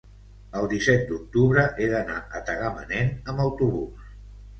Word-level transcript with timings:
el 0.59 0.63
disset 0.69 1.03
d'octubre 1.09 1.65
he 1.83 1.89
d'anar 1.91 2.15
a 2.39 2.41
Tagamanent 2.47 3.13
amb 3.35 3.45
autobús. 3.45 4.09